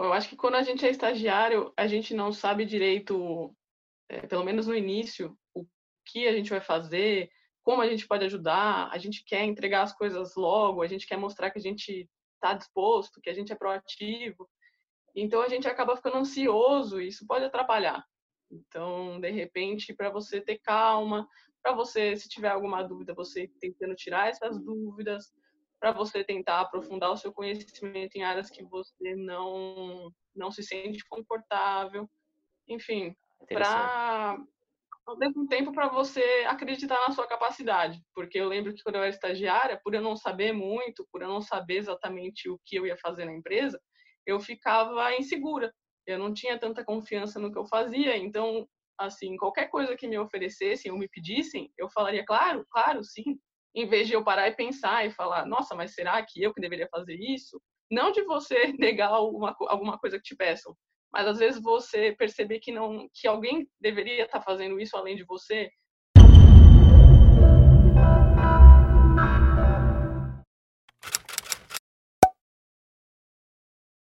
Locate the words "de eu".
54.06-54.24